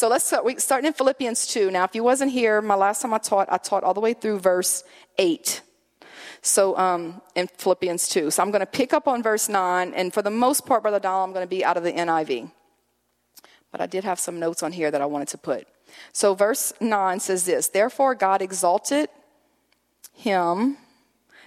[0.00, 1.70] So let's start, we starting in Philippians 2.
[1.70, 4.14] Now, if you wasn't here, my last time I taught, I taught all the way
[4.14, 4.82] through verse
[5.18, 5.60] 8.
[6.40, 8.30] So um, in Philippians 2.
[8.30, 9.92] So I'm going to pick up on verse 9.
[9.92, 12.50] And for the most part, Brother Donald, I'm going to be out of the NIV.
[13.70, 15.68] But I did have some notes on here that I wanted to put.
[16.14, 19.10] So verse 9 says this Therefore, God exalted
[20.14, 20.78] him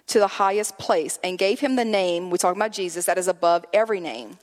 [0.06, 3.28] to the highest place and gave him the name, we're talking about Jesus, that is
[3.28, 4.38] above every name.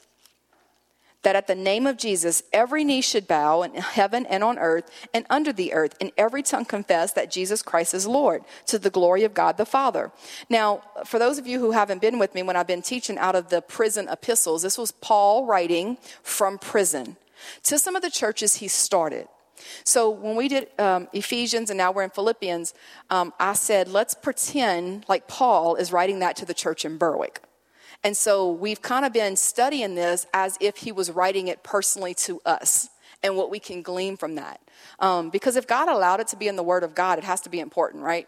[1.23, 4.91] That at the name of Jesus, every knee should bow in heaven and on earth
[5.12, 8.88] and under the earth, and every tongue confess that Jesus Christ is Lord to the
[8.88, 10.12] glory of God the Father.
[10.48, 13.34] Now, for those of you who haven't been with me when I've been teaching out
[13.34, 17.16] of the prison epistles, this was Paul writing from prison
[17.65, 19.29] to some of the churches he started.
[19.84, 22.73] So when we did um, Ephesians and now we're in Philippians,
[23.10, 27.43] um, I said, let's pretend like Paul is writing that to the church in Berwick.
[28.02, 32.14] And so we've kind of been studying this as if he was writing it personally
[32.14, 32.88] to us
[33.23, 34.60] and what we can glean from that.
[34.98, 37.40] Um, because if God allowed it to be in the Word of God, it has
[37.42, 38.26] to be important, right?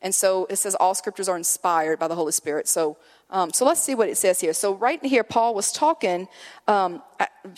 [0.00, 2.68] And so it says all scriptures are inspired by the Holy Spirit.
[2.68, 2.96] So
[3.30, 4.54] um, so let's see what it says here.
[4.54, 6.28] So right here, Paul was talking.
[6.66, 7.02] Um,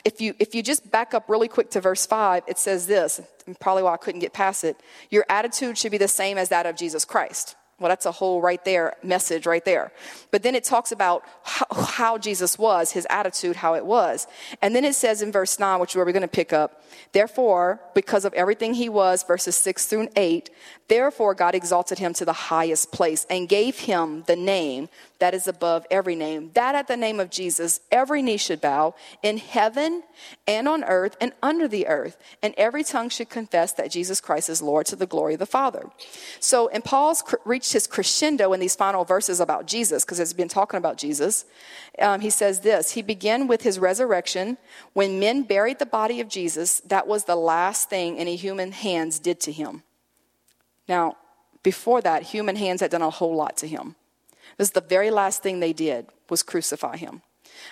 [0.04, 3.20] if you if you just back up really quick to verse five, it says this.
[3.60, 4.76] Probably why I couldn't get past it.
[5.10, 7.54] Your attitude should be the same as that of Jesus Christ.
[7.80, 9.90] Well, that's a whole right there message right there.
[10.30, 14.26] But then it talks about how, how, Jesus was, his attitude, how it was.
[14.60, 16.84] And then it says in verse 9, which is where we're going to pick up,
[17.12, 20.50] therefore, because of everything he was, verses 6 through 8,
[20.88, 24.90] therefore God exalted him to the highest place and gave him the name
[25.20, 26.50] that is above every name.
[26.54, 30.02] That at the name of Jesus, every knee should bow in heaven
[30.46, 34.48] and on earth and under the earth, and every tongue should confess that Jesus Christ
[34.48, 35.88] is Lord to the glory of the Father.
[36.40, 40.48] So, and Paul's reached his crescendo in these final verses about Jesus, because he's been
[40.48, 41.44] talking about Jesus.
[41.98, 44.56] Um, he says this He began with his resurrection.
[44.94, 49.18] When men buried the body of Jesus, that was the last thing any human hands
[49.18, 49.82] did to him.
[50.88, 51.16] Now,
[51.62, 53.96] before that, human hands had done a whole lot to him.
[54.60, 57.22] This is the very last thing they did was crucify him.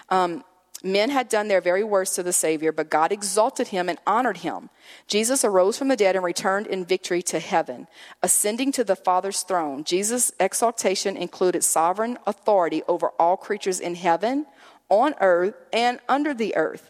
[0.09, 0.43] Um,
[0.83, 4.39] men had done their very worst to the Savior, but God exalted him and honored
[4.39, 4.71] him.
[5.07, 7.89] Jesus arose from the dead and returned in victory to heaven,
[8.23, 9.85] ascending to the Father's throne.
[9.85, 14.47] Jesus' exaltation included sovereign authority over all creatures in heaven,
[14.89, 16.89] on earth, and under the earth.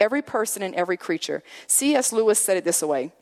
[0.00, 1.44] Every person and every creature.
[1.68, 2.12] C.S.
[2.12, 3.12] Lewis said it this way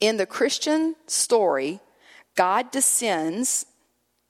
[0.00, 1.78] In the Christian story,
[2.34, 3.66] God descends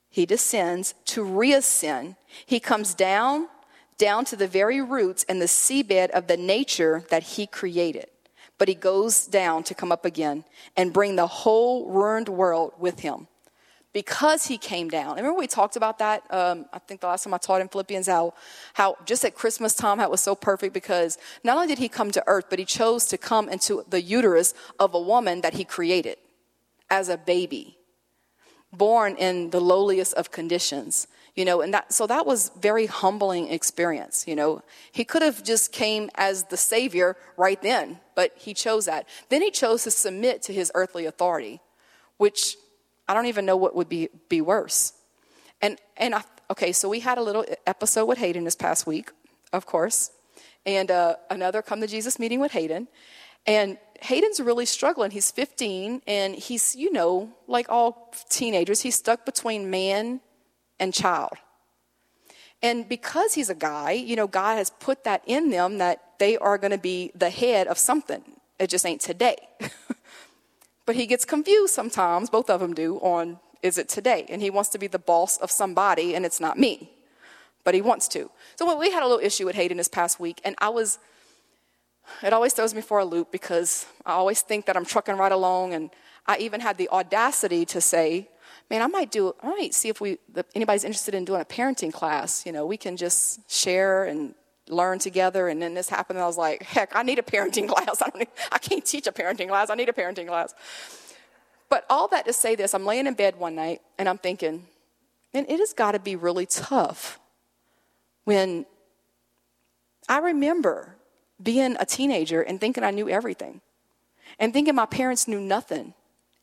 [0.09, 2.15] he descends to reascend.
[2.45, 3.47] He comes down,
[3.97, 8.07] down to the very roots and the seabed of the nature that he created.
[8.57, 10.43] But he goes down to come up again
[10.75, 13.27] and bring the whole ruined world with him.
[13.91, 15.15] Because he came down.
[15.15, 16.23] Remember we talked about that?
[16.31, 18.35] Um, I think the last time I taught in Philippians how,
[18.75, 21.89] how just at Christmas time, how it was so perfect because not only did he
[21.89, 25.55] come to earth, but he chose to come into the uterus of a woman that
[25.55, 26.17] he created
[26.91, 27.78] as a baby
[28.71, 33.47] born in the lowliest of conditions you know and that so that was very humbling
[33.47, 34.61] experience you know.
[34.91, 39.07] He could have just came as the savior right then but he chose that.
[39.29, 41.61] Then he chose to submit to his earthly authority
[42.17, 42.57] which
[43.07, 44.93] i don't even know what would be be worse.
[45.61, 49.11] And and I, okay so we had a little episode with hayden this past week
[49.53, 50.11] of course
[50.65, 52.87] and uh, another come to jesus meeting with hayden
[53.45, 55.11] and Hayden's really struggling.
[55.11, 60.21] He's 15 and he's, you know, like all teenagers, he's stuck between man
[60.79, 61.33] and child.
[62.61, 66.37] And because he's a guy, you know, God has put that in them that they
[66.37, 68.21] are going to be the head of something.
[68.59, 69.37] It just ain't today.
[70.85, 74.25] but he gets confused sometimes, both of them do, on is it today?
[74.29, 76.91] And he wants to be the boss of somebody and it's not me.
[77.63, 78.29] But he wants to.
[78.55, 80.97] So we had a little issue with Hayden this past week and I was
[82.23, 85.31] it always throws me for a loop because I always think that I'm trucking right
[85.31, 85.73] along.
[85.73, 85.89] And
[86.27, 88.29] I even had the audacity to say,
[88.69, 90.17] man, I might do, I might see if we,
[90.55, 92.45] anybody's interested in doing a parenting class.
[92.45, 94.35] You know, we can just share and
[94.67, 95.47] learn together.
[95.47, 98.01] And then this happened, and I was like, heck, I need a parenting class.
[98.01, 99.69] I, need, I can't teach a parenting class.
[99.69, 100.53] I need a parenting class.
[101.69, 104.65] But all that to say this, I'm laying in bed one night and I'm thinking,
[105.33, 107.19] man, it has got to be really tough
[108.23, 108.65] when
[110.07, 110.95] I remember
[111.41, 113.61] being a teenager and thinking I knew everything
[114.39, 115.93] and thinking my parents knew nothing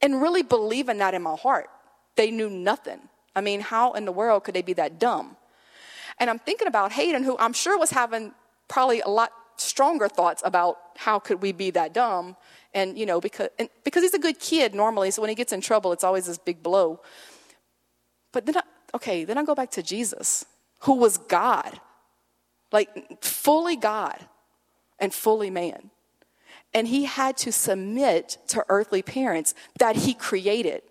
[0.00, 1.68] and really believing that in my heart.
[2.16, 3.00] They knew nothing.
[3.34, 5.36] I mean, how in the world could they be that dumb?
[6.18, 8.32] And I'm thinking about Hayden, who I'm sure was having
[8.68, 12.36] probably a lot stronger thoughts about how could we be that dumb.
[12.72, 15.52] And, you know, because, and, because he's a good kid normally, so when he gets
[15.52, 17.00] in trouble, it's always this big blow.
[18.32, 18.62] But then, I,
[18.94, 20.44] okay, then I go back to Jesus,
[20.80, 21.80] who was God,
[22.72, 24.18] like fully God
[24.98, 25.90] and fully man.
[26.74, 30.82] and he had to submit to earthly parents that he created.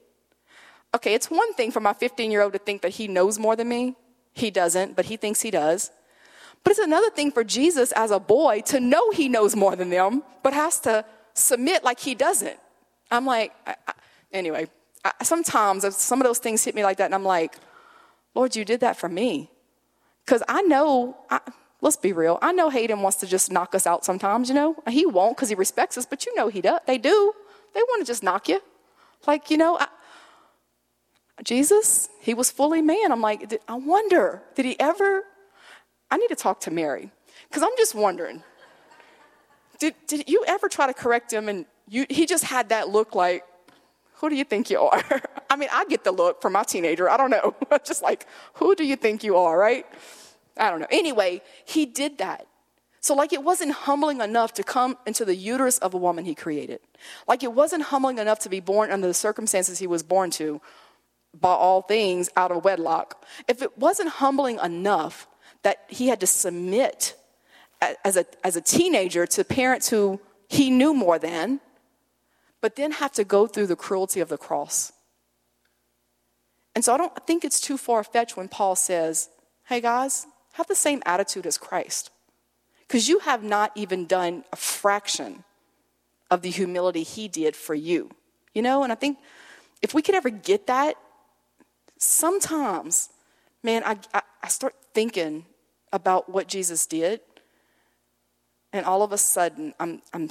[0.96, 3.56] Okay, it's one thing for my 15 year old to think that he knows more
[3.56, 3.96] than me.
[4.34, 5.92] He doesn't, but he thinks he does.
[6.64, 9.92] But it's another thing for Jesus as a boy to know he knows more than
[9.92, 11.06] them, but has to
[11.36, 12.58] submit like he doesn't.
[13.12, 13.94] I'm like, I, I,
[14.34, 14.68] anyway,
[15.04, 17.58] I, sometimes some of those things hit me like that, and I'm like,
[18.34, 19.52] Lord, you did that for me.
[20.26, 21.16] Because I know,
[21.82, 24.76] let's be real, I know Hayden wants to just knock us out sometimes, you know?
[24.90, 26.80] He won't because he respects us, but you know he does.
[26.88, 27.34] They do.
[27.74, 28.62] They want to just knock you.
[29.28, 29.88] Like, you know, I,
[31.44, 33.12] Jesus, he was fully man.
[33.12, 35.24] I'm like, I wonder, did he ever?
[36.10, 37.12] I need to talk to Mary
[37.50, 38.44] because I'm just wondering.
[39.80, 43.14] Did, did you ever try to correct him and you, he just had that look
[43.14, 43.44] like,
[44.16, 45.04] who do you think you are?
[45.50, 47.10] I mean, I get the look from my teenager.
[47.10, 47.54] I don't know.
[47.86, 49.86] Just like, who do you think you are, right?
[50.58, 50.88] I don't know.
[50.90, 52.48] Anyway, he did that.
[53.02, 56.34] So, like, it wasn't humbling enough to come into the uterus of a woman he
[56.34, 56.80] created.
[57.28, 60.60] Like, it wasn't humbling enough to be born under the circumstances he was born to,
[61.40, 63.24] by all things, out of wedlock.
[63.48, 65.28] If it wasn't humbling enough
[65.62, 67.16] that he had to submit
[68.04, 70.20] as a, as a teenager to parents who
[70.50, 71.60] he knew more than,
[72.62, 74.92] but then have to go through the cruelty of the cross.
[76.74, 79.30] And so I don't think it's too far fetched when Paul says,
[79.66, 80.26] hey guys,
[80.56, 82.12] have the same attitude as Christ.
[82.88, 85.44] Because you have not even done a fraction
[86.32, 88.10] of the humility he did for you.
[88.54, 89.18] You know, and I think
[89.82, 90.96] if we could ever get that,
[91.98, 93.10] sometimes,
[93.64, 95.46] man, I, I, I start thinking
[95.92, 97.20] about what Jesus did,
[98.72, 100.30] and all of a sudden, I'm, I'm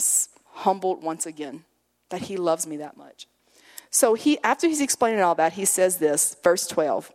[0.52, 1.64] humbled once again
[2.10, 3.26] that he loves me that much.
[3.90, 7.12] So he after he's explaining all that, he says this, verse 12.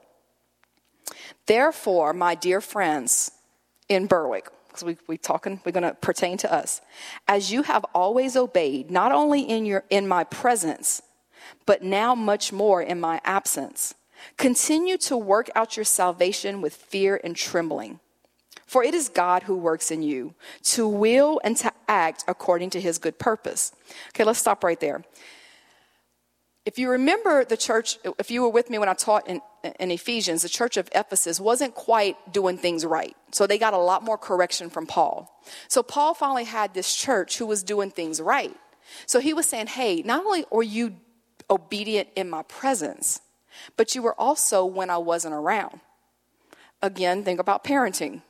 [1.45, 3.31] Therefore, my dear friends
[3.87, 6.81] in Berwick, because we we talking, we're gonna pertain to us,
[7.27, 11.01] as you have always obeyed, not only in your in my presence,
[11.65, 13.95] but now much more in my absence.
[14.37, 17.99] Continue to work out your salvation with fear and trembling.
[18.65, 22.81] For it is God who works in you to will and to act according to
[22.81, 23.71] his good purpose.
[24.09, 25.03] Okay, let's stop right there.
[26.69, 29.41] If you remember the church, if you were with me when I taught in,
[29.79, 33.17] in Ephesians, the church of Ephesus wasn't quite doing things right.
[33.31, 35.41] So they got a lot more correction from Paul.
[35.67, 38.55] So Paul finally had this church who was doing things right.
[39.07, 40.95] So he was saying, hey, not only are you
[41.49, 43.19] obedient in my presence,
[43.75, 45.79] but you were also when I wasn't around.
[46.83, 48.21] Again, think about parenting.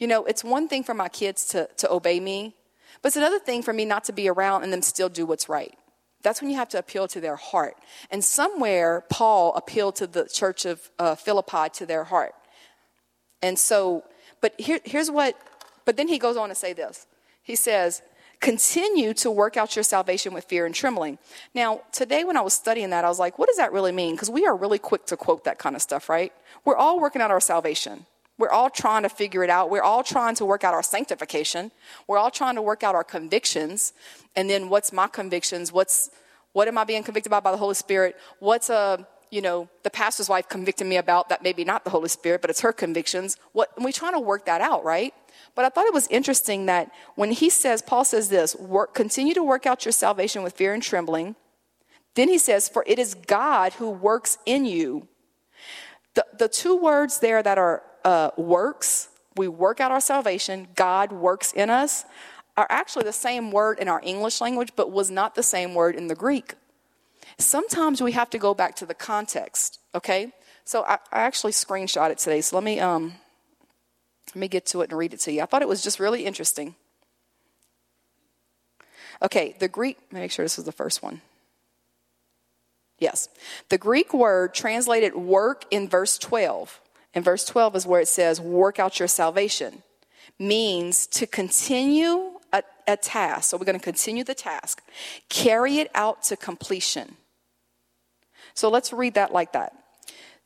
[0.00, 2.56] You know, it's one thing for my kids to, to obey me,
[3.00, 5.48] but it's another thing for me not to be around and them still do what's
[5.48, 5.76] right.
[6.22, 7.76] That's when you have to appeal to their heart.
[8.10, 12.34] And somewhere, Paul appealed to the church of uh, Philippi to their heart.
[13.42, 14.04] And so,
[14.40, 15.36] but here, here's what,
[15.84, 17.06] but then he goes on to say this.
[17.42, 18.02] He says,
[18.40, 21.18] continue to work out your salvation with fear and trembling.
[21.54, 24.14] Now, today when I was studying that, I was like, what does that really mean?
[24.14, 26.32] Because we are really quick to quote that kind of stuff, right?
[26.64, 28.06] We're all working out our salvation.
[28.40, 29.68] We're all trying to figure it out.
[29.68, 31.70] We're all trying to work out our sanctification.
[32.06, 33.92] We're all trying to work out our convictions.
[34.34, 35.72] And then what's my convictions?
[35.72, 36.10] What's
[36.52, 38.16] what am I being convicted about by the Holy Spirit?
[38.38, 38.96] What's a uh,
[39.30, 42.48] you know the pastor's wife convicting me about that maybe not the Holy Spirit, but
[42.48, 43.36] it's her convictions.
[43.52, 45.12] What and we trying to work that out, right?
[45.54, 49.34] But I thought it was interesting that when he says, Paul says this, work, continue
[49.34, 51.36] to work out your salvation with fear and trembling.
[52.14, 55.08] Then he says, For it is God who works in you.
[56.14, 61.12] The, the two words there that are uh, works, we work out our salvation, God
[61.12, 62.04] works in us,
[62.56, 65.94] are actually the same word in our English language, but was not the same word
[65.94, 66.54] in the Greek.
[67.38, 70.32] Sometimes we have to go back to the context, okay?
[70.64, 73.14] So I, I actually screenshot it today, so let me, um,
[74.28, 75.42] let me get to it and read it to you.
[75.42, 76.74] I thought it was just really interesting.
[79.22, 81.20] Okay, the Greek, make sure this was the first one.
[82.98, 83.28] Yes.
[83.70, 86.80] The Greek word translated work in verse 12
[87.14, 89.82] and verse 12 is where it says, work out your salvation,
[90.38, 93.50] means to continue a, a task.
[93.50, 94.82] So we're going to continue the task,
[95.28, 97.16] carry it out to completion.
[98.54, 99.74] So let's read that like that.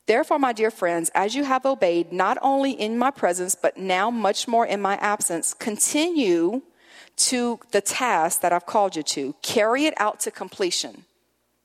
[0.07, 4.11] Therefore, my dear friends, as you have obeyed, not only in my presence, but now
[4.11, 6.61] much more in my absence, continue
[7.17, 9.33] to the task that I've called you to.
[9.41, 11.05] Carry it out to completion.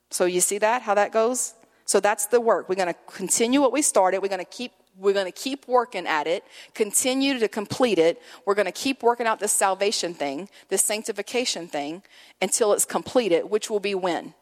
[0.09, 1.53] So you see that, how that goes?
[1.85, 2.67] So that's the work.
[2.67, 4.21] We're going to continue what we started.
[4.21, 6.43] We're going to keep we're going to keep working at it,
[6.73, 8.21] continue to complete it.
[8.45, 12.03] We're going to keep working out this salvation thing, this sanctification thing,
[12.41, 14.33] until it's completed, which will be when?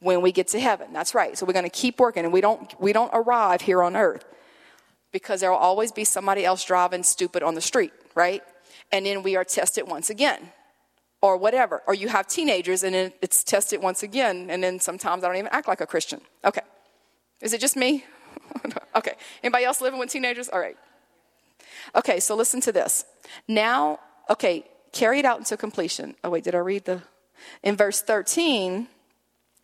[0.00, 0.92] When we get to heaven.
[0.92, 1.36] That's right.
[1.38, 4.24] So we're going to keep working, and we don't, we don't arrive here on earth
[5.12, 8.42] because there will always be somebody else driving stupid on the street, right?
[8.90, 10.50] And then we are tested once again.
[11.24, 11.82] or whatever.
[11.86, 15.36] Or you have teenagers and then it's tested once again, and then sometimes I don't
[15.36, 16.20] even act like a Christian.
[16.44, 16.60] Okay.
[17.40, 18.04] Is it just me?
[18.96, 19.14] okay.
[19.42, 20.48] Anybody else living with teenagers?
[20.48, 20.76] All right.
[21.94, 23.04] Okay, so listen to this.
[23.46, 26.14] Now, okay, carry it out into completion.
[26.24, 27.02] Oh, wait, did I read the.
[27.62, 28.88] In verse 13,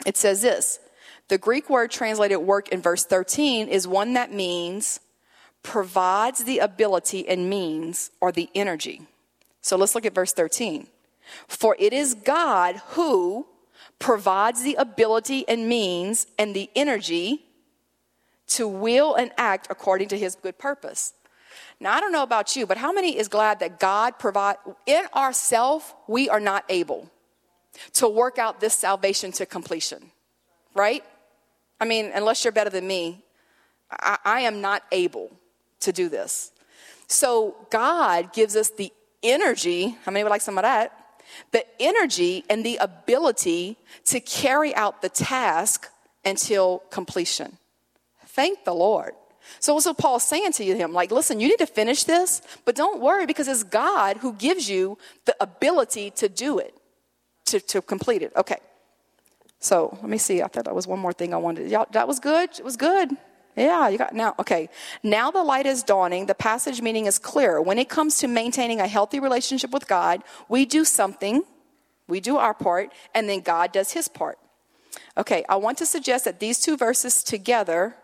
[0.06, 0.80] it says this
[1.28, 5.00] the Greek word translated work in verse 13 is one that means
[5.62, 9.02] provides the ability and means or the energy.
[9.60, 10.88] So let's look at verse 13.
[11.46, 13.46] For it is God who
[13.98, 17.44] provides the ability and means and the energy
[18.50, 21.14] to will and act according to his good purpose.
[21.80, 25.04] Now, I don't know about you, but how many is glad that God provide in
[25.14, 27.10] ourself, we are not able
[27.94, 30.10] to work out this salvation to completion,
[30.74, 31.02] right?
[31.80, 33.24] I mean, unless you're better than me,
[33.90, 35.30] I, I am not able
[35.80, 36.52] to do this.
[37.06, 38.92] So God gives us the
[39.22, 39.96] energy.
[40.04, 41.00] How many would like some of that?
[41.52, 43.76] the energy and the ability
[44.06, 45.88] to carry out the task
[46.24, 47.58] until completion.
[48.34, 49.12] Thank the Lord.
[49.58, 50.92] So, what's Paul's saying to him?
[50.92, 54.68] Like, listen, you need to finish this, but don't worry because it's God who gives
[54.68, 56.74] you the ability to do it,
[57.46, 58.32] to, to complete it.
[58.36, 58.58] Okay.
[59.58, 60.42] So, let me see.
[60.42, 61.70] I thought that was one more thing I wanted.
[61.70, 62.50] Y'all, that was good.
[62.58, 63.16] It was good.
[63.56, 64.34] Yeah, you got now.
[64.38, 64.68] Okay.
[65.02, 66.26] Now the light is dawning.
[66.26, 67.60] The passage meaning is clear.
[67.60, 71.42] When it comes to maintaining a healthy relationship with God, we do something,
[72.06, 74.38] we do our part, and then God does his part.
[75.18, 77.96] Okay, I want to suggest that these two verses together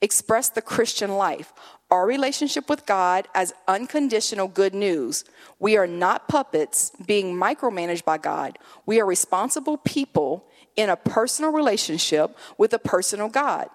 [0.00, 1.52] express the Christian life.
[1.90, 5.24] Our relationship with God as unconditional good news.
[5.58, 8.58] We are not puppets being micromanaged by God.
[8.86, 10.44] We are responsible people
[10.76, 13.68] in a personal relationship with a personal God.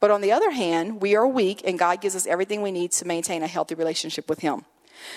[0.00, 2.92] But on the other hand, we are weak, and God gives us everything we need
[2.92, 4.64] to maintain a healthy relationship with Him.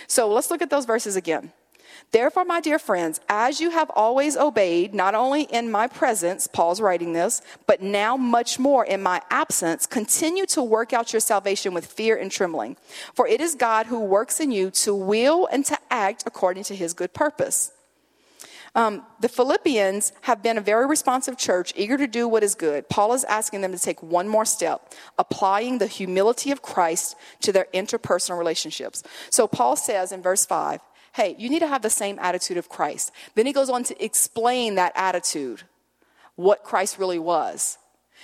[0.08, 1.52] So let's look at those verses again.
[2.12, 6.82] Therefore, my dear friends, as you have always obeyed, not only in my presence, Paul's
[6.82, 11.74] writing this, but now much more in my absence, continue to work out your salvation
[11.74, 12.78] with fear and trembling.
[13.14, 16.76] For it is God who works in you to will and to act according to
[16.76, 17.72] his good purpose.
[18.76, 22.88] Um, the Philippians have been a very responsive church, eager to do what is good.
[22.88, 27.52] Paul is asking them to take one more step, applying the humility of Christ to
[27.52, 29.04] their interpersonal relationships.
[29.30, 30.80] So Paul says in verse 5,
[31.14, 33.12] hey, you need to have the same attitude of Christ.
[33.36, 35.64] Then he goes on to explain that attitude,
[36.36, 37.78] what Christ really was.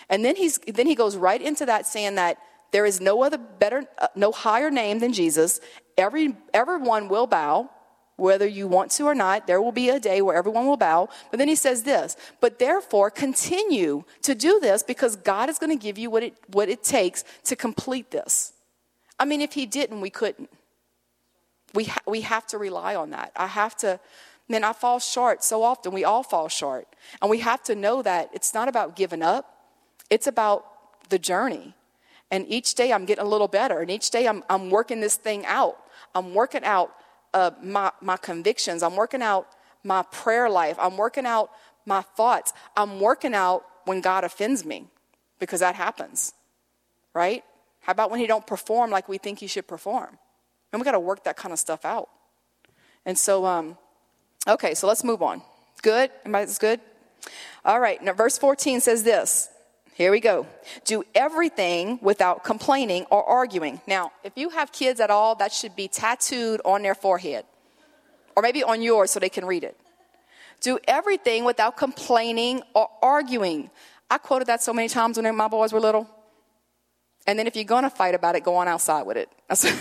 [0.09, 2.37] And then, he's, then he goes right into that saying that
[2.71, 5.59] there is no other better, uh, no higher name than Jesus.
[5.97, 7.69] Every, everyone will bow
[8.17, 11.09] whether you want to or not, there will be a day where everyone will bow.
[11.31, 15.77] But then he says this, but therefore continue to do this because God is going
[15.77, 18.53] to give you what it, what it takes to complete this.
[19.19, 20.49] I mean, if he didn't, we couldn't.
[21.75, 23.31] We, ha- we have to rely on that.
[23.35, 23.99] I have to,
[24.49, 25.91] man, I fall short so often.
[25.91, 26.87] We all fall short.
[27.21, 29.67] And we have to know that it's not about giving up,
[30.09, 30.65] it's about
[31.09, 31.75] the journey.
[32.31, 33.79] And each day I'm getting a little better.
[33.79, 35.77] And each day I'm, I'm working this thing out.
[36.15, 36.95] I'm working out
[37.33, 38.81] uh, my, my convictions.
[38.81, 39.47] I'm working out
[39.83, 40.77] my prayer life.
[40.79, 41.51] I'm working out
[41.85, 42.53] my thoughts.
[42.75, 44.87] I'm working out when God offends me
[45.39, 46.33] because that happens,
[47.13, 47.43] right?
[47.81, 50.17] How about when he don't perform like we think he should perform?
[50.71, 52.09] And we got to work that kind of stuff out.
[53.05, 53.77] And so, um,
[54.47, 55.41] okay, so let's move on.
[55.81, 56.11] Good?
[56.21, 56.79] Everybody's good?
[57.63, 59.49] All right, now verse 14 says this
[59.95, 60.45] here we go.
[60.83, 63.79] Do everything without complaining or arguing.
[63.87, 67.45] Now, if you have kids at all, that should be tattooed on their forehead
[68.35, 69.79] or maybe on yours so they can read it.
[70.59, 73.69] Do everything without complaining or arguing.
[74.09, 76.09] I quoted that so many times when my boys were little.
[77.25, 79.29] And then if you're going to fight about it, go on outside with it.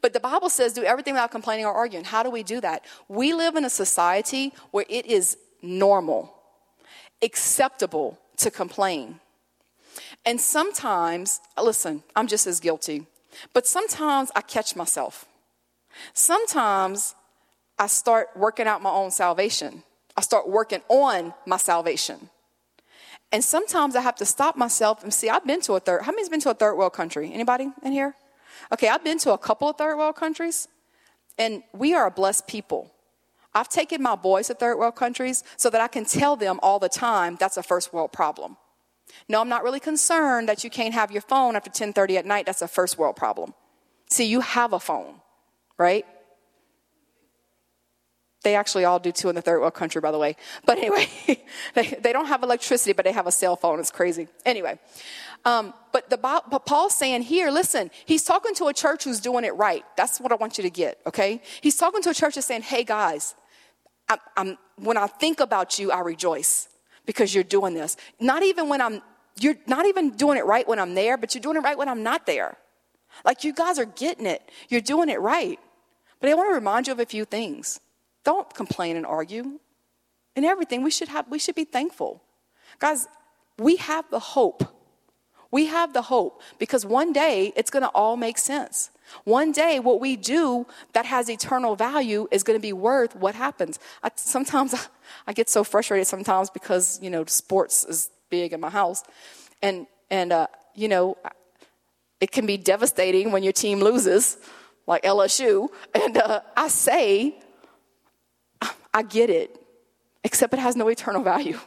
[0.00, 2.04] but the Bible says do everything without complaining or arguing.
[2.04, 2.84] How do we do that?
[3.08, 6.34] We live in a society where it is normal,
[7.22, 9.20] acceptable to complain.
[10.24, 13.06] And sometimes, listen, I'm just as guilty,
[13.52, 15.26] but sometimes I catch myself.
[16.12, 17.14] Sometimes
[17.78, 19.82] I start working out my own salvation.
[20.16, 22.30] I start working on my salvation.
[23.32, 26.12] And sometimes I have to stop myself and see, I've been to a third, how
[26.12, 27.32] many's been to a third world country?
[27.32, 28.14] Anybody in here?
[28.72, 30.68] Okay, I've been to a couple of third world countries,
[31.38, 32.90] and we are a blessed people.
[33.54, 36.78] I've taken my boys to third world countries so that I can tell them all
[36.78, 38.56] the time that's a first world problem.
[39.28, 42.46] No, I'm not really concerned that you can't have your phone after 10:30 at night.
[42.46, 43.54] That's a first world problem.
[44.10, 45.20] See, you have a phone,
[45.78, 46.04] right?
[48.44, 50.36] They actually all do too in the third world country, by the way.
[50.64, 51.08] But anyway,
[51.74, 53.80] they, they don't have electricity, but they have a cell phone.
[53.80, 54.28] It's crazy.
[54.44, 54.78] Anyway,
[55.44, 59.44] um, but, the, but Paul's saying here, listen, he's talking to a church who's doing
[59.44, 59.84] it right.
[59.96, 61.42] That's what I want you to get, okay?
[61.60, 63.34] He's talking to a church that's saying, hey guys,
[64.08, 66.68] I, I'm, when I think about you, I rejoice
[67.06, 67.96] because you're doing this.
[68.20, 69.02] Not even when I'm,
[69.40, 71.88] you're not even doing it right when I'm there, but you're doing it right when
[71.88, 72.56] I'm not there.
[73.24, 74.50] Like you guys are getting it.
[74.68, 75.58] You're doing it right.
[76.20, 77.80] But I want to remind you of a few things.
[78.24, 79.60] Don't complain and argue.
[80.36, 82.22] In everything, we should have we should be thankful.
[82.78, 83.06] Guys,
[83.58, 84.64] we have the hope.
[85.50, 88.90] We have the hope because one day it's going to all make sense.
[89.24, 93.34] One day, what we do that has eternal value is going to be worth what
[93.34, 93.78] happens.
[94.02, 94.80] I, sometimes I,
[95.28, 99.04] I get so frustrated sometimes because you know sports is big in my house,
[99.62, 101.16] and and uh, you know
[102.20, 104.38] it can be devastating when your team loses,
[104.86, 105.68] like LSU.
[105.94, 107.36] And uh, I say,
[108.92, 109.60] I get it,
[110.22, 111.58] except it has no eternal value.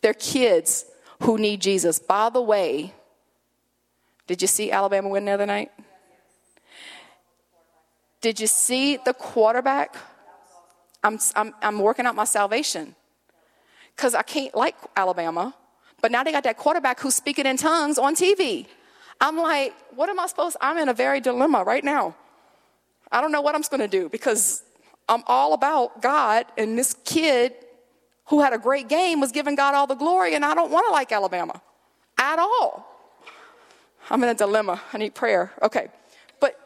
[0.00, 0.86] They're kids
[1.22, 1.98] who need Jesus.
[1.98, 2.94] By the way,
[4.26, 5.70] did you see Alabama win the other night?
[8.20, 9.96] Did you see the quarterback?
[11.02, 12.94] I'm, I'm, I'm working out my salvation
[13.94, 15.54] because I can't like Alabama,
[16.00, 18.66] but now they got that quarterback who's speaking in tongues on TV.
[19.20, 20.56] I'm like, what am I supposed?
[20.60, 22.14] I'm in a very dilemma right now.
[23.12, 24.62] I don't know what I'm going to do because
[25.08, 27.54] I'm all about God, and this kid
[28.26, 30.86] who had a great game was giving God all the glory, and I don't want
[30.86, 31.60] to like Alabama
[32.18, 32.90] at all.
[34.10, 34.80] I'm in a dilemma.
[34.92, 35.52] I need prayer.
[35.62, 35.88] Okay.
[36.40, 36.58] But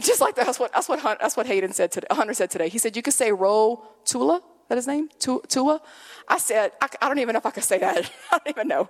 [0.00, 2.68] just like that, that's what, that's what, that's what Hayden said today, Hunter said today.
[2.68, 4.42] He said, you could say Ro Tula.
[4.68, 5.08] That his name?
[5.18, 5.80] Tua?
[6.26, 8.10] I said, I, I don't even know if I could say that.
[8.32, 8.88] I don't even know.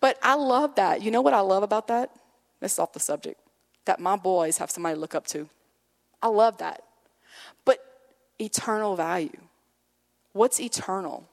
[0.00, 1.02] But I love that.
[1.02, 2.10] You know what I love about that?
[2.60, 3.38] That's off the subject.
[3.84, 5.48] That my boys have somebody to look up to.
[6.22, 6.82] I love that.
[8.38, 9.40] Eternal value.
[10.32, 11.28] What's eternal?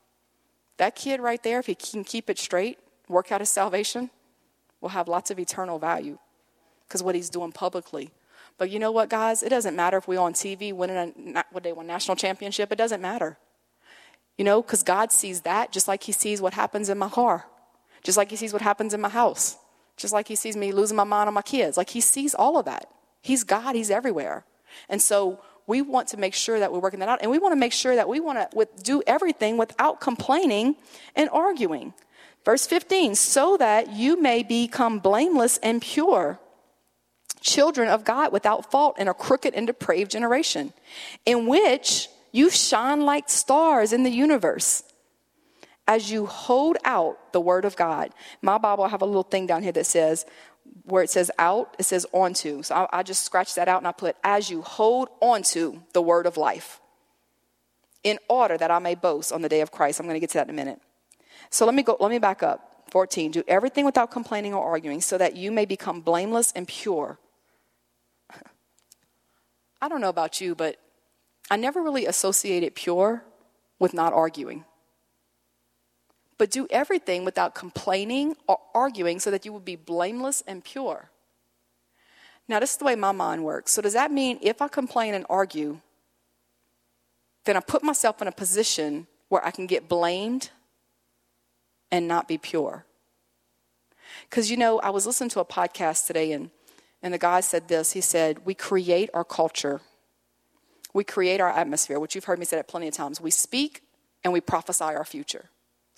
[0.78, 4.10] That kid right there, if he can keep it straight, work out his salvation,
[4.82, 6.18] will have lots of eternal value
[6.88, 8.12] because what he's doing publicly.
[8.58, 9.44] But you know what, guys?
[9.44, 12.72] It doesn't matter if we're on TV winning a what they won national championship.
[12.72, 13.38] It doesn't matter.
[14.38, 17.46] You know, because God sees that just like He sees what happens in my car.
[18.04, 19.58] Just like he sees what happens in my house.
[19.98, 21.78] Just like he sees me losing my mind on my kids.
[21.78, 22.90] Like he sees all of that.
[23.22, 24.46] He's God, he's everywhere.
[24.88, 27.20] And so we want to make sure that we're working that out.
[27.22, 30.76] And we want to make sure that we want to do everything without complaining
[31.16, 31.94] and arguing.
[32.44, 36.40] Verse 15, so that you may become blameless and pure,
[37.42, 40.74] children of God without fault in a crooked and depraved generation,
[41.24, 44.84] in which you shine like stars in the universe
[45.88, 48.12] as you hold out the word of God.
[48.42, 50.26] My Bible, I have a little thing down here that says,
[50.84, 52.64] where it says out, it says onto.
[52.64, 56.02] So I, I just scratched that out and I put, as you hold onto the
[56.02, 56.80] word of life,
[58.04, 60.00] in order that I may boast on the day of Christ.
[60.00, 60.80] I'm going to get to that in a minute.
[61.50, 62.66] So let me go, let me back up.
[62.92, 67.20] 14, do everything without complaining or arguing so that you may become blameless and pure.
[69.82, 70.78] I don't know about you, but
[71.52, 73.24] I never really associated pure
[73.78, 74.66] with not arguing
[76.40, 81.12] but do everything without complaining or arguing so that you will be blameless and pure.
[82.48, 83.74] Now, this is the way my mind works.
[83.74, 85.82] So, does that mean if I complain and argue,
[87.44, 90.50] then I put myself in a position where I can get blamed
[91.92, 92.86] and not be pure?
[94.30, 96.50] Because, you know, I was listening to a podcast today, and,
[97.04, 97.92] and the guy said this.
[97.92, 99.82] He said, We create our culture,
[100.94, 103.20] we create our atmosphere, which you've heard me say that plenty of times.
[103.20, 103.84] We speak
[104.24, 105.50] and we prophesy our future.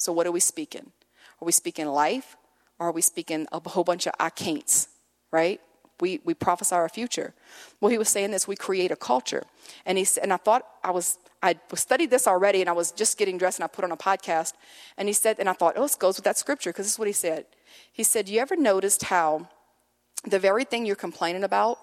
[0.02, 0.92] So, what are we speaking?
[1.40, 2.36] Are we speaking life
[2.80, 4.88] or are we speaking a whole bunch of I can'ts,
[5.30, 5.62] right?
[6.00, 7.36] We, we prophesy our future.
[7.80, 9.44] Well, he was saying this we create a culture.
[9.86, 13.20] And, he, and I thought I was, I studied this already and I was just
[13.20, 14.54] getting dressed and I put on a podcast.
[14.98, 17.00] And he said, and I thought, oh, this goes with that scripture because this is
[17.00, 17.46] what he said.
[17.94, 19.50] He said, You ever noticed how
[20.26, 21.78] the very thing you're complaining about,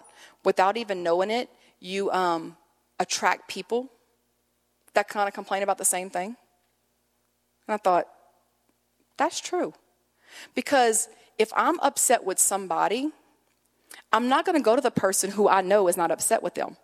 [0.45, 2.57] without even knowing it, you um,
[2.99, 3.89] attract people
[4.95, 6.35] that kind of complain about the same thing?
[7.69, 8.09] And I thought,
[9.17, 9.75] that's true.
[10.55, 13.11] Because if I'm upset with somebody,
[14.13, 16.55] I'm not going to go to the person who I know is not upset with
[16.55, 16.77] them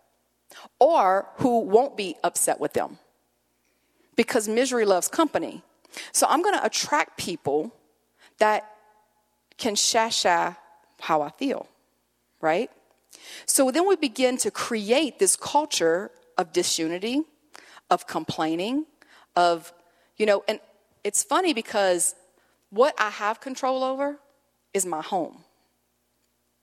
[0.79, 2.99] or who won't be upset with them
[4.15, 5.63] because misery loves company.
[6.11, 7.73] So I'm going to attract people
[8.37, 8.69] that
[9.57, 10.57] can shasha
[11.01, 11.67] how I feel,
[12.41, 12.69] right?
[13.45, 17.21] So then we begin to create this culture of disunity,
[17.89, 18.85] of complaining,
[19.35, 19.73] of,
[20.17, 20.59] you know, and
[21.05, 22.15] it's funny because
[22.71, 24.17] what I have control over
[24.73, 25.43] is my home.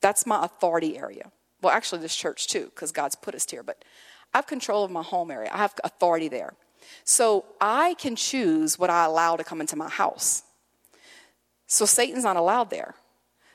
[0.00, 1.31] That's my authority area.
[1.62, 3.85] Well, actually, this church too, because God's put us here, but
[4.35, 5.48] I have control of my home area.
[5.52, 6.55] I have authority there.
[7.05, 10.42] So I can choose what I allow to come into my house.
[11.68, 12.96] So Satan's not allowed there.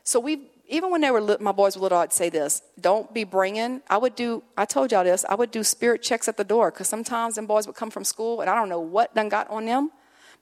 [0.06, 3.14] So we even when they were li- my boys were little, I'd say this: Don't
[3.14, 3.82] be bringing.
[3.90, 4.42] I would do.
[4.58, 5.26] I told y'all this.
[5.28, 8.06] I would do spirit checks at the door because sometimes them boys would come from
[8.06, 9.92] school and I don't know what done got on them,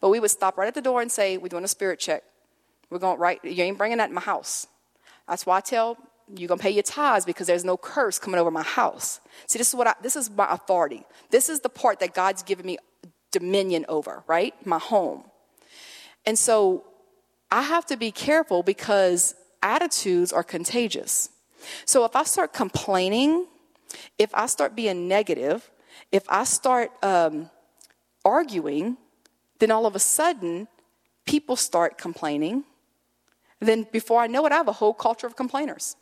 [0.06, 2.24] but we would stop right at the door and say, "We're doing a spirit check.
[2.91, 3.44] We're going right.
[3.44, 4.68] You ain't bringing that in my house."
[5.28, 5.98] That's why I tell
[6.38, 9.20] you're gonna pay your tithes because there's no curse coming over my house.
[9.48, 11.08] See, this is what I, this is my authority.
[11.32, 12.78] This is the part that God's given me
[13.32, 14.54] dominion over, right?
[14.63, 15.24] My home.
[16.24, 16.86] And so
[17.50, 21.32] I have to be careful because attitudes are contagious.
[21.86, 23.48] So if I start complaining,
[24.20, 25.72] if I start being negative,
[26.12, 27.50] if I start um,
[28.24, 28.98] arguing,
[29.60, 30.68] then all of a sudden
[31.26, 32.63] people start complaining.
[33.60, 35.96] Then before I know it, I have a whole culture of complainers.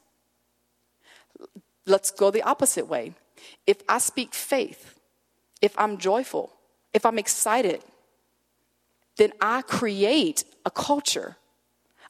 [1.86, 3.13] Let's go the opposite way.
[3.68, 5.00] If I speak faith,
[5.62, 6.52] if I'm joyful,
[6.94, 7.84] if I'm excited,
[9.18, 11.38] then I create a culture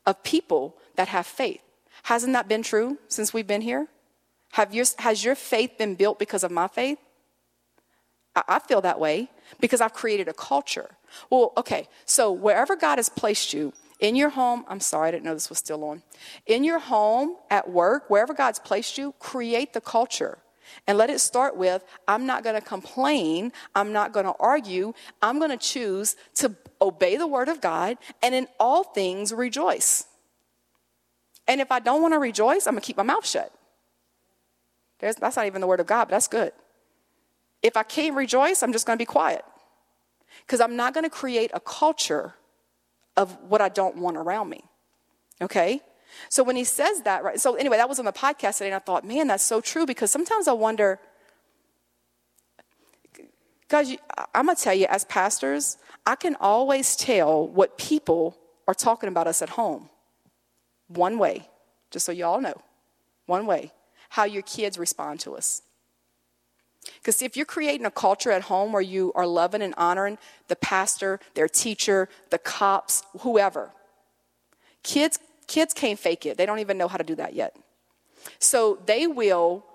[0.05, 1.61] of people that have faith.
[2.03, 3.87] Hasn't that been true since we've been here?
[4.51, 6.99] Have your, has your faith been built because of my faith?
[8.35, 10.91] I, feel that way because I've created a culture.
[11.29, 15.23] Well, okay, so wherever God has placed you, in your home, I'm sorry, I didn't
[15.23, 16.03] know this was still on.
[16.45, 20.39] In your home, at work, wherever God's placed you, create the culture.
[20.87, 23.51] And let it start with I'm not going to complain.
[23.75, 24.93] I'm not going to argue.
[25.21, 30.05] I'm going to choose to obey the word of God and in all things rejoice.
[31.47, 33.53] And if I don't want to rejoice, I'm going to keep my mouth shut.
[34.99, 36.53] There's, that's not even the word of God, but that's good.
[37.63, 39.43] If I can't rejoice, I'm just going to be quiet.
[40.45, 42.33] Because I'm not going to create a culture
[43.15, 44.63] of what I don't want around me.
[45.41, 45.81] Okay?
[46.29, 47.39] So when he says that, right?
[47.39, 49.85] So anyway, that was on the podcast today, and I thought, man, that's so true
[49.85, 50.99] because sometimes I wonder,
[53.69, 53.95] guys,
[54.35, 59.09] I'm going to tell you, as pastors, I can always tell what people are talking
[59.09, 59.89] about us at home.
[60.87, 61.47] One way,
[61.91, 62.61] just so you all know.
[63.25, 63.71] One way.
[64.09, 65.63] How your kids respond to us.
[66.95, 70.17] Because if you're creating a culture at home where you are loving and honoring
[70.47, 73.71] the pastor, their teacher, the cops, whoever,
[74.83, 76.37] kids, kids can't fake it.
[76.37, 77.55] They don't even know how to do that yet.
[78.39, 79.65] So they will,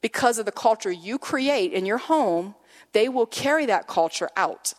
[0.00, 2.54] because of the culture you create in your home,
[2.92, 4.74] they will carry that culture out.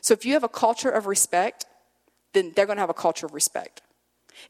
[0.00, 1.66] So if you have a culture of respect,
[2.32, 3.82] then they're going to have a culture of respect.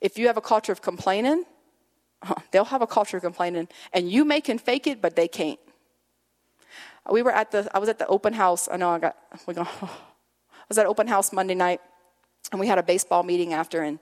[0.00, 1.44] If you have a culture of complaining,
[2.52, 5.58] they'll have a culture of complaining, and you may can fake it, but they can't.
[7.10, 8.68] We were at the, I was at the open house.
[8.70, 9.88] I know I got, we go, I
[10.68, 11.80] was at open house Monday night,
[12.52, 13.98] and we had a baseball meeting after, and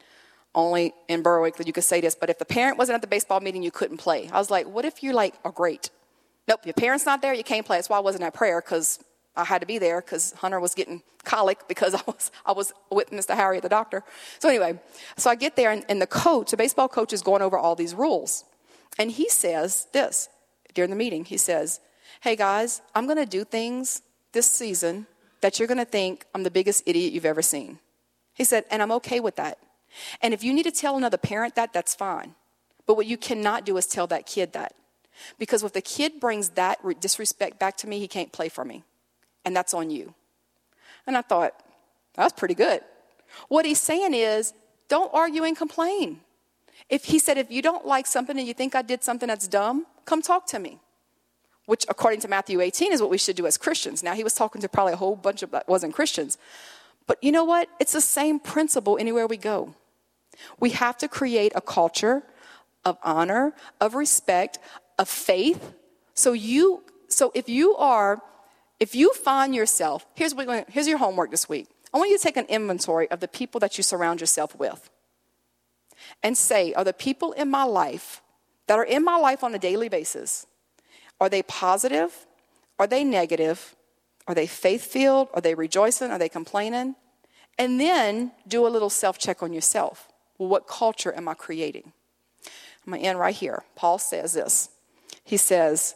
[0.55, 3.07] only in Berwick that you could say this, but if the parent wasn't at the
[3.07, 4.29] baseball meeting, you couldn't play.
[4.33, 5.91] I was like, what if you're like, are great?
[6.47, 7.77] Nope, your parent's not there, you can't play.
[7.77, 8.99] That's why I wasn't at prayer, because
[9.39, 12.73] I had to be there because Hunter was getting colic because I was, I was
[12.91, 13.35] with Mr.
[13.35, 14.03] Harry at the doctor.
[14.41, 14.79] So anyway,
[15.17, 17.75] so I get there and, and the coach, the baseball coach is going over all
[17.75, 18.45] these rules.
[18.99, 20.29] And he says this
[20.75, 21.25] during the meeting.
[21.25, 21.81] He says,
[22.21, 24.03] hey guys, I'm going to do things
[24.33, 25.07] this season
[25.41, 27.79] that you're going to think I'm the biggest idiot you've ever seen.
[28.35, 29.59] He said, and I'm okay with that.
[30.21, 32.35] And if you need to tell another parent that, that's fine.
[32.87, 34.75] But what you cannot do is tell that kid that.
[35.39, 38.85] Because if the kid brings that disrespect back to me, he can't play for me
[39.45, 40.15] and that's on you.
[41.07, 41.55] And I thought,
[42.15, 42.81] that's pretty good.
[43.49, 44.53] What he's saying is,
[44.89, 46.21] don't argue and complain.
[46.89, 49.49] If he said, if you don't like something and you think I did something that's
[49.49, 50.79] dumb, come talk to me.
[51.69, 54.03] Which, according to Matthew 18, is what we should do as Christians.
[54.03, 56.39] Now, he was talking to probably a whole bunch of that wasn't Christians.
[57.07, 57.69] But you know what?
[57.79, 59.75] It's the same principle anywhere we go.
[60.59, 62.23] We have to create a culture
[62.87, 63.53] of honor,
[63.83, 64.59] of respect,
[64.99, 65.75] of faith.
[66.15, 68.23] So you, so if you are
[68.81, 71.67] if you find yourself, here's, what going, here's your homework this week.
[71.93, 74.89] I want you to take an inventory of the people that you surround yourself with
[76.23, 78.23] and say, are the people in my life
[78.67, 80.47] that are in my life on a daily basis,
[81.21, 82.27] are they positive?
[82.79, 83.75] Are they negative?
[84.27, 85.29] Are they faith filled?
[85.35, 86.11] Are they rejoicing?
[86.11, 86.95] Are they complaining?
[87.59, 90.09] And then do a little self check on yourself.
[90.39, 91.93] Well, what culture am I creating?
[92.87, 93.65] I'm going to end right here.
[93.75, 94.71] Paul says this.
[95.25, 95.95] He says,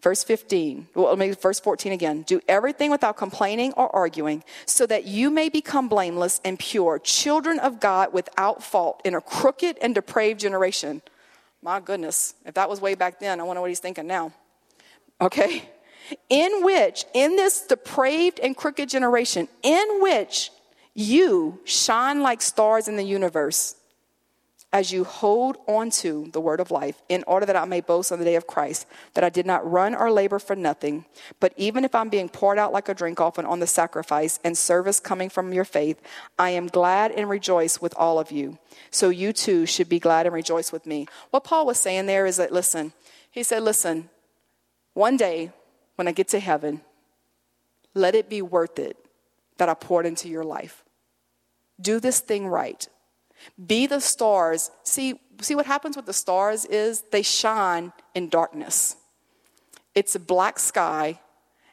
[0.00, 2.22] Verse 15, well, let me verse 14 again.
[2.22, 7.58] Do everything without complaining or arguing, so that you may become blameless and pure, children
[7.58, 11.02] of God without fault in a crooked and depraved generation.
[11.62, 14.32] My goodness, if that was way back then, I wonder what he's thinking now.
[15.20, 15.68] Okay?
[16.28, 20.50] In which, in this depraved and crooked generation, in which
[20.94, 23.74] you shine like stars in the universe
[24.72, 28.12] as you hold on to the word of life, in order that I may boast
[28.12, 31.06] on the day of Christ, that I did not run or labor for nothing,
[31.40, 34.58] but even if I'm being poured out like a drink offering on the sacrifice and
[34.58, 36.02] service coming from your faith,
[36.38, 38.58] I am glad and rejoice with all of you.
[38.90, 41.06] So you too should be glad and rejoice with me.
[41.30, 42.92] What Paul was saying there is that, listen,
[43.30, 44.10] he said, listen,
[44.92, 45.50] one day
[45.96, 46.82] when I get to heaven,
[47.94, 48.98] let it be worth it
[49.56, 50.84] that I poured into your life.
[51.80, 52.86] Do this thing right
[53.66, 54.70] be the stars.
[54.84, 58.96] See, see what happens with the stars is they shine in darkness.
[59.94, 61.20] It's a black sky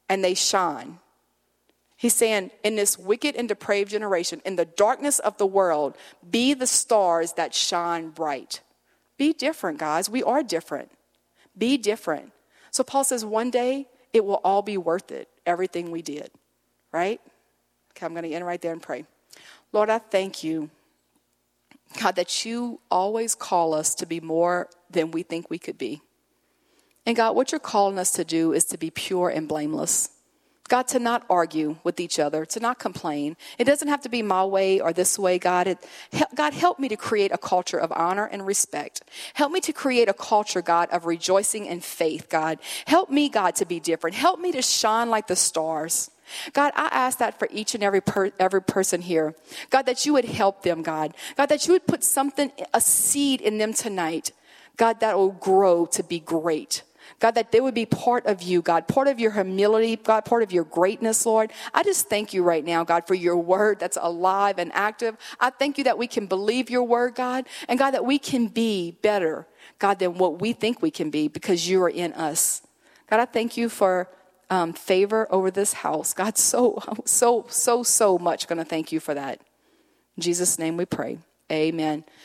[0.10, 1.00] and they shine.
[1.98, 5.96] He's saying, in this wicked and depraved generation, in the darkness of the world,
[6.30, 8.62] be the stars that shine bright.
[9.18, 10.10] Be different, guys.
[10.10, 10.92] We are different.
[11.58, 12.32] Be different.
[12.70, 16.30] So Paul says, one day it will all be worth it, everything we did,
[16.92, 17.22] right?
[17.92, 19.06] Okay, I'm going to end right there and pray.
[19.72, 20.70] Lord, I thank you
[22.02, 26.02] God, that you always call us to be more than we think we could be.
[27.06, 30.10] And God, what you're calling us to do is to be pure and blameless.
[30.68, 33.38] God, to not argue with each other, to not complain.
[33.60, 35.68] It doesn't have to be my way or this way, God.
[35.68, 35.78] It,
[36.34, 39.04] God, help me to create a culture of honor and respect.
[39.36, 42.58] Help me to create a culture, God, of rejoicing and faith, God.
[42.88, 44.16] Help me, God, to be different.
[44.16, 46.10] Help me to shine like the stars.
[46.54, 49.36] God, I ask that for each and every per, every person here.
[49.70, 51.14] God, that you would help them, God.
[51.38, 54.32] God, that you would put something, a seed in them tonight.
[54.78, 56.84] God, that will grow to be great.
[57.20, 60.44] God, that they would be part of you, God, part of your humility, God, part
[60.44, 61.52] of your greatness, Lord.
[61.74, 65.16] I just thank you right now, God, for your word that's alive and active.
[65.40, 68.48] I thank you that we can believe your word, God, and God, that we can
[68.48, 69.48] be better,
[69.80, 72.62] God, than what we think we can be because you are in us.
[73.10, 74.10] God, I thank you for
[74.50, 76.14] um, favor over this house.
[76.14, 79.42] God, so, so, so, so much going to thank you for that.
[80.18, 81.18] In Jesus' name we pray.
[81.52, 82.06] Amen.